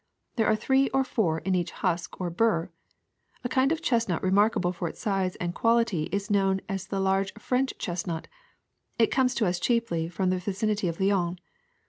[0.35, 2.71] There are three or four in each husk or bur.
[3.43, 7.31] A kind of chestnut remarkable for its size and quality is known as the large
[7.35, 8.27] French chest nut;
[8.97, 11.37] it comes to us chiefly from the vicinity of Lyons.